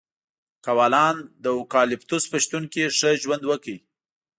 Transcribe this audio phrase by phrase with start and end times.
[0.65, 3.75] کوالان د اوکالیپتوس په شتون کې ښه ژوند وکړ.